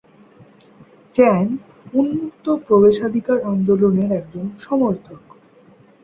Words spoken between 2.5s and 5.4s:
প্রবেশাধিকার আন্দোলনের একজন সমর্থক।